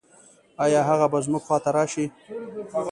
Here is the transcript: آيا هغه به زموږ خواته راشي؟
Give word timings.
آيا 0.63 0.81
هغه 0.89 1.05
به 1.11 1.19
زموږ 1.25 1.41
خواته 1.47 1.69
راشي؟ 1.77 2.05